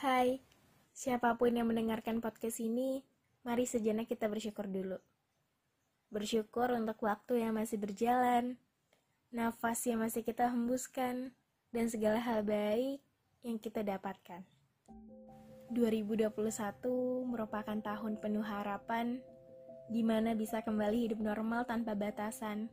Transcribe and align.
Hai, 0.00 0.40
siapa 0.96 1.36
pun 1.36 1.52
yang 1.52 1.68
mendengarkan 1.68 2.24
podcast 2.24 2.56
ini, 2.64 3.04
mari 3.44 3.68
sejenak 3.68 4.08
kita 4.08 4.32
bersyukur 4.32 4.64
dulu. 4.64 4.96
Bersyukur 6.08 6.72
untuk 6.72 7.04
waktu 7.04 7.44
yang 7.44 7.60
masih 7.60 7.76
berjalan, 7.76 8.56
nafas 9.28 9.84
yang 9.84 10.00
masih 10.00 10.24
kita 10.24 10.48
hembuskan, 10.48 11.36
dan 11.68 11.92
segala 11.92 12.16
hal 12.16 12.40
baik 12.40 13.04
yang 13.44 13.60
kita 13.60 13.84
dapatkan. 13.84 14.40
2021 15.68 16.32
merupakan 17.28 17.76
tahun 17.84 18.16
penuh 18.24 18.40
harapan, 18.40 19.20
di 19.92 20.00
mana 20.00 20.32
bisa 20.32 20.64
kembali 20.64 21.12
hidup 21.12 21.20
normal 21.20 21.68
tanpa 21.68 21.92
batasan, 21.92 22.72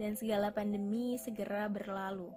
dan 0.00 0.16
segala 0.16 0.48
pandemi 0.48 1.20
segera 1.20 1.68
berlalu. 1.68 2.32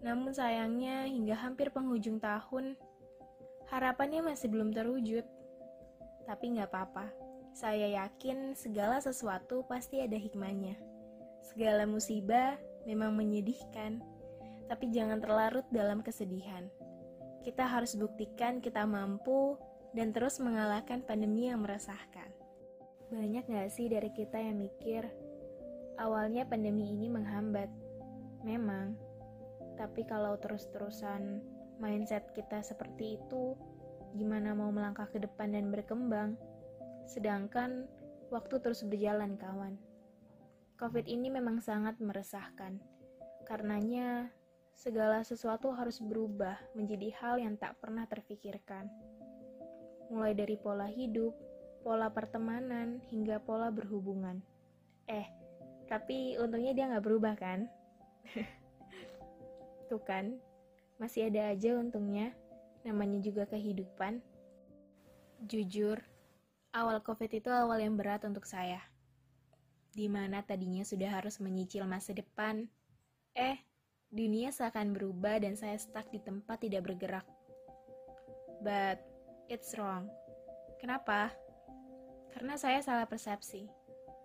Namun 0.00 0.32
sayangnya 0.32 1.04
hingga 1.04 1.36
hampir 1.36 1.68
penghujung 1.68 2.16
tahun, 2.16 2.72
Harapannya 3.72 4.20
masih 4.20 4.52
belum 4.52 4.68
terwujud. 4.76 5.24
Tapi 6.28 6.44
nggak 6.52 6.68
apa-apa. 6.68 7.08
Saya 7.56 7.88
yakin 8.04 8.52
segala 8.52 9.00
sesuatu 9.00 9.64
pasti 9.64 10.04
ada 10.04 10.16
hikmahnya. 10.20 10.76
Segala 11.40 11.88
musibah 11.88 12.60
memang 12.84 13.16
menyedihkan, 13.16 14.04
tapi 14.68 14.92
jangan 14.92 15.24
terlarut 15.24 15.64
dalam 15.72 16.04
kesedihan. 16.04 16.68
Kita 17.40 17.64
harus 17.64 17.96
buktikan 17.96 18.60
kita 18.60 18.84
mampu 18.84 19.56
dan 19.96 20.12
terus 20.12 20.36
mengalahkan 20.36 21.00
pandemi 21.00 21.48
yang 21.48 21.64
meresahkan. 21.64 22.28
Banyak 23.08 23.48
gak 23.48 23.72
sih 23.72 23.88
dari 23.88 24.12
kita 24.12 24.36
yang 24.36 24.60
mikir, 24.60 25.08
awalnya 25.96 26.44
pandemi 26.44 26.92
ini 26.92 27.08
menghambat? 27.08 27.68
Memang, 28.44 28.96
tapi 29.76 30.04
kalau 30.08 30.36
terus-terusan 30.40 31.44
mindset 31.82 32.30
kita 32.30 32.62
seperti 32.62 33.18
itu, 33.18 33.58
gimana 34.14 34.54
mau 34.54 34.70
melangkah 34.70 35.10
ke 35.10 35.18
depan 35.18 35.50
dan 35.50 35.74
berkembang? 35.74 36.38
Sedangkan 37.10 37.90
waktu 38.30 38.62
terus 38.62 38.86
berjalan, 38.86 39.34
kawan. 39.34 39.74
COVID 40.78 41.10
ini 41.10 41.26
memang 41.26 41.58
sangat 41.58 41.98
meresahkan. 41.98 42.78
Karenanya, 43.42 44.30
segala 44.78 45.26
sesuatu 45.26 45.74
harus 45.74 45.98
berubah 45.98 46.54
menjadi 46.78 47.10
hal 47.18 47.42
yang 47.42 47.58
tak 47.58 47.74
pernah 47.82 48.06
terfikirkan. 48.06 48.86
Mulai 50.14 50.38
dari 50.38 50.54
pola 50.54 50.86
hidup, 50.86 51.34
pola 51.82 52.06
pertemanan, 52.14 53.02
hingga 53.10 53.42
pola 53.42 53.74
berhubungan. 53.74 54.38
Eh, 55.10 55.26
tapi 55.90 56.38
untungnya 56.38 56.72
dia 56.72 56.88
nggak 56.94 57.04
berubah 57.04 57.34
kan? 57.34 57.66
Tuh 59.90 60.02
kan, 60.06 60.38
masih 61.02 61.26
ada 61.26 61.50
aja 61.50 61.74
untungnya, 61.74 62.30
namanya 62.86 63.18
juga 63.18 63.42
kehidupan. 63.50 64.22
Jujur, 65.50 65.98
awal 66.70 67.02
COVID 67.02 67.42
itu 67.42 67.50
awal 67.50 67.82
yang 67.82 67.98
berat 67.98 68.22
untuk 68.22 68.46
saya. 68.46 68.78
Di 69.90 70.06
mana 70.06 70.46
tadinya 70.46 70.86
sudah 70.86 71.10
harus 71.10 71.42
menyicil 71.42 71.90
masa 71.90 72.14
depan. 72.14 72.70
Eh, 73.34 73.58
dunia 74.14 74.54
seakan 74.54 74.94
berubah 74.94 75.42
dan 75.42 75.58
saya 75.58 75.74
stuck 75.74 76.06
di 76.14 76.22
tempat 76.22 76.62
tidak 76.62 76.86
bergerak. 76.86 77.26
But, 78.62 79.02
it's 79.50 79.74
wrong. 79.74 80.06
Kenapa? 80.78 81.34
Karena 82.30 82.54
saya 82.54 82.78
salah 82.78 83.10
persepsi. 83.10 83.66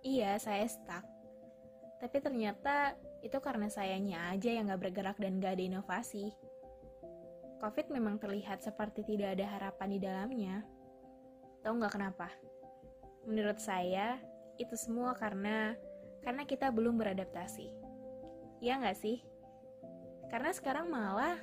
Iya, 0.06 0.38
saya 0.38 0.70
stuck. 0.70 1.02
Tapi 1.98 2.22
ternyata 2.22 2.94
itu 3.26 3.42
karena 3.42 3.66
sayanya 3.66 4.30
aja 4.30 4.54
yang 4.54 4.70
gak 4.70 4.86
bergerak 4.86 5.18
dan 5.18 5.42
gak 5.42 5.58
ada 5.58 5.64
inovasi. 5.66 6.30
COVID 7.58 7.90
memang 7.90 8.22
terlihat 8.22 8.62
seperti 8.62 9.02
tidak 9.02 9.38
ada 9.38 9.46
harapan 9.50 9.90
di 9.90 10.00
dalamnya. 10.00 10.56
Tahu 11.66 11.74
nggak 11.82 11.94
kenapa? 11.98 12.30
Menurut 13.26 13.58
saya, 13.58 14.22
itu 14.62 14.78
semua 14.78 15.18
karena 15.18 15.74
karena 16.22 16.46
kita 16.46 16.70
belum 16.70 17.02
beradaptasi. 17.02 17.74
Ya 18.62 18.78
nggak 18.78 18.98
sih? 18.98 19.26
Karena 20.30 20.54
sekarang 20.54 20.92
malah 20.94 21.38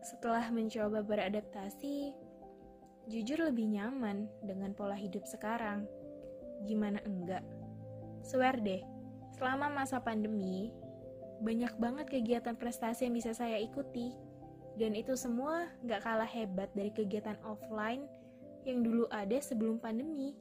setelah 0.00 0.48
mencoba 0.48 1.02
beradaptasi, 1.04 2.14
jujur 3.10 3.42
lebih 3.42 3.66
nyaman 3.76 4.30
dengan 4.40 4.72
pola 4.72 4.96
hidup 4.96 5.26
sekarang. 5.28 5.84
Gimana 6.64 7.02
enggak? 7.04 7.44
Swear 8.24 8.56
deh, 8.62 8.80
selama 9.36 9.68
masa 9.68 10.00
pandemi, 10.00 10.72
banyak 11.44 11.76
banget 11.76 12.06
kegiatan 12.08 12.56
prestasi 12.56 13.04
yang 13.04 13.14
bisa 13.14 13.36
saya 13.36 13.60
ikuti 13.60 14.16
dan 14.76 14.92
itu 14.92 15.16
semua 15.16 15.68
gak 15.88 16.04
kalah 16.04 16.28
hebat 16.28 16.68
dari 16.76 16.92
kegiatan 16.92 17.36
offline 17.44 18.04
yang 18.68 18.84
dulu 18.84 19.08
ada 19.08 19.40
sebelum 19.40 19.80
pandemi. 19.80 20.36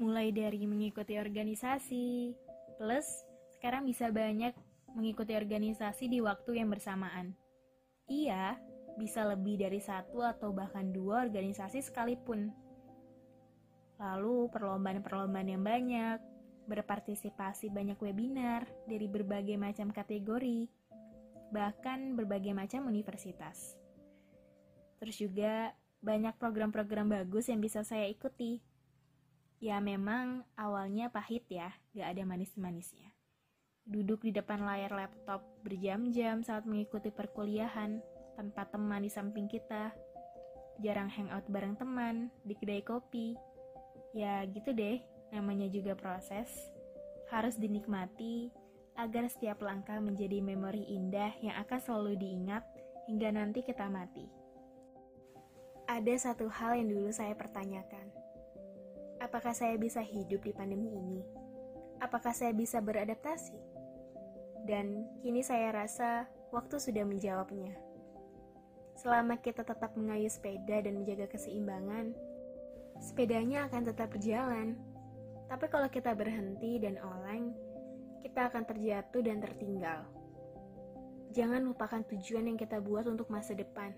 Mulai 0.00 0.34
dari 0.34 0.66
mengikuti 0.66 1.14
organisasi, 1.20 2.34
plus 2.80 3.06
sekarang 3.54 3.86
bisa 3.86 4.10
banyak 4.10 4.50
mengikuti 4.98 5.38
organisasi 5.38 6.10
di 6.10 6.18
waktu 6.18 6.58
yang 6.58 6.68
bersamaan. 6.72 7.36
Iya, 8.10 8.58
bisa 8.98 9.24
lebih 9.24 9.60
dari 9.60 9.78
satu 9.78 10.24
atau 10.24 10.50
bahkan 10.50 10.90
dua 10.90 11.22
organisasi 11.22 11.80
sekalipun. 11.84 12.50
Lalu 14.02 14.50
perlombaan-perlombaan 14.50 15.48
yang 15.52 15.62
banyak, 15.62 16.18
berpartisipasi 16.66 17.70
banyak 17.70 18.00
webinar 18.02 18.66
dari 18.90 19.06
berbagai 19.06 19.54
macam 19.54 19.94
kategori, 19.94 20.66
bahkan 21.52 22.16
berbagai 22.16 22.56
macam 22.56 22.88
universitas. 22.88 23.76
Terus 24.98 25.20
juga 25.20 25.76
banyak 26.02 26.34
program-program 26.40 27.12
bagus 27.12 27.52
yang 27.52 27.60
bisa 27.60 27.84
saya 27.84 28.08
ikuti. 28.08 28.64
Ya 29.62 29.78
memang 29.78 30.42
awalnya 30.58 31.12
pahit 31.12 31.46
ya, 31.46 31.70
gak 31.94 32.18
ada 32.18 32.22
manis-manisnya. 32.26 33.14
Duduk 33.86 34.26
di 34.26 34.34
depan 34.34 34.64
layar 34.64 34.90
laptop 34.90 35.44
berjam-jam 35.62 36.42
saat 36.42 36.66
mengikuti 36.66 37.14
perkuliahan 37.14 38.02
tanpa 38.34 38.66
teman 38.66 39.06
di 39.06 39.10
samping 39.12 39.46
kita. 39.46 39.94
Jarang 40.82 41.12
hangout 41.12 41.46
bareng 41.46 41.78
teman 41.78 42.32
di 42.42 42.58
kedai 42.58 42.82
kopi. 42.82 43.38
Ya 44.16 44.42
gitu 44.50 44.74
deh, 44.74 44.98
namanya 45.30 45.70
juga 45.70 45.94
proses. 45.94 46.50
Harus 47.30 47.54
dinikmati 47.54 48.50
agar 48.96 49.28
setiap 49.28 49.64
langkah 49.64 49.96
menjadi 49.98 50.44
memori 50.44 50.84
indah 50.84 51.32
yang 51.40 51.56
akan 51.64 51.78
selalu 51.80 52.20
diingat 52.20 52.64
hingga 53.08 53.32
nanti 53.32 53.64
kita 53.64 53.88
mati. 53.88 54.28
Ada 55.88 56.30
satu 56.30 56.46
hal 56.48 56.78
yang 56.78 56.88
dulu 56.92 57.10
saya 57.10 57.34
pertanyakan. 57.34 58.06
Apakah 59.22 59.54
saya 59.54 59.78
bisa 59.78 60.02
hidup 60.02 60.42
di 60.42 60.52
pandemi 60.54 60.92
ini? 60.92 61.22
Apakah 62.02 62.34
saya 62.34 62.50
bisa 62.50 62.82
beradaptasi? 62.82 63.54
Dan 64.66 65.06
kini 65.22 65.42
saya 65.42 65.70
rasa 65.74 66.26
waktu 66.50 66.78
sudah 66.78 67.06
menjawabnya. 67.06 67.74
Selama 68.98 69.38
kita 69.38 69.66
tetap 69.66 69.94
mengayuh 69.98 70.30
sepeda 70.30 70.82
dan 70.82 70.98
menjaga 71.02 71.26
keseimbangan, 71.30 72.14
sepedanya 73.02 73.66
akan 73.66 73.82
tetap 73.90 74.14
berjalan. 74.14 74.78
Tapi 75.50 75.66
kalau 75.66 75.90
kita 75.90 76.14
berhenti 76.14 76.78
dan 76.78 76.98
oleng, 77.02 77.54
kita 78.22 78.48
akan 78.48 78.62
terjatuh 78.64 79.20
dan 79.20 79.42
tertinggal. 79.42 80.06
Jangan 81.34 81.64
lupakan 81.66 82.06
tujuan 82.06 82.46
yang 82.46 82.58
kita 82.60 82.78
buat 82.78 83.10
untuk 83.10 83.26
masa 83.32 83.52
depan. 83.58 83.90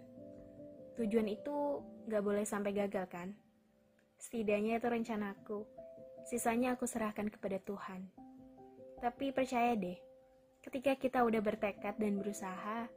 Tujuan 0.97 1.27
itu 1.29 1.83
gak 2.09 2.23
boleh 2.25 2.47
sampai 2.47 2.73
gagal 2.73 3.05
kan? 3.11 3.35
Setidaknya 4.17 4.81
itu 4.81 4.87
rencanaku. 4.89 5.67
Sisanya 6.25 6.79
aku 6.79 6.89
serahkan 6.89 7.29
kepada 7.29 7.61
Tuhan. 7.61 8.09
Tapi 9.03 9.35
percaya 9.35 9.77
deh, 9.77 9.99
ketika 10.65 10.97
kita 10.97 11.21
udah 11.27 11.43
bertekad 11.45 12.01
dan 12.01 12.17
berusaha, 12.17 12.89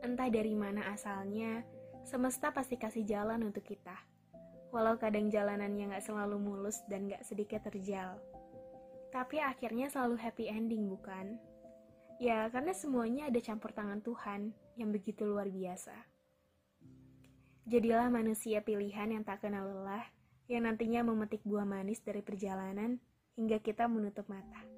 entah 0.00 0.28
dari 0.32 0.56
mana 0.56 0.88
asalnya, 0.94 1.60
semesta 2.06 2.48
pasti 2.54 2.80
kasih 2.80 3.04
jalan 3.04 3.44
untuk 3.44 3.66
kita. 3.66 3.98
Walau 4.70 4.96
kadang 4.96 5.28
jalanannya 5.28 5.98
gak 5.98 6.06
selalu 6.06 6.38
mulus 6.38 6.80
dan 6.86 7.10
gak 7.10 7.26
sedikit 7.26 7.66
terjal. 7.66 8.16
Tapi 9.10 9.42
akhirnya 9.42 9.90
selalu 9.90 10.16
happy 10.22 10.46
ending, 10.46 10.86
bukan? 10.86 11.34
Ya, 12.22 12.46
karena 12.54 12.70
semuanya 12.70 13.26
ada 13.26 13.42
campur 13.42 13.74
tangan 13.74 13.98
Tuhan 14.06 14.54
yang 14.78 14.94
begitu 14.94 15.26
luar 15.26 15.50
biasa. 15.50 15.94
Jadilah 17.66 18.06
manusia 18.06 18.62
pilihan 18.62 19.10
yang 19.10 19.26
tak 19.26 19.42
kenal 19.42 19.66
lelah, 19.66 20.06
yang 20.46 20.66
nantinya 20.66 21.02
memetik 21.02 21.42
buah 21.42 21.66
manis 21.66 21.98
dari 22.02 22.22
perjalanan 22.22 23.02
hingga 23.34 23.58
kita 23.58 23.90
menutup 23.90 24.30
mata. 24.30 24.69